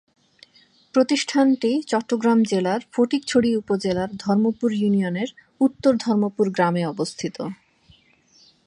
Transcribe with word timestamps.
প্রতিষ্ঠানটি 0.95 1.71
চট্টগ্রাম 1.87 2.39
জেলার 2.43 2.81
ফটিকছড়ি 2.93 3.49
উপজেলার 3.55 4.09
ধর্মপুর 4.17 4.69
ইউনিয়নের 4.73 5.29
উত্তর 5.61 5.93
ধর্মপুর 5.97 6.45
গ্রামে 6.49 6.83
অবস্থিত। 6.85 7.37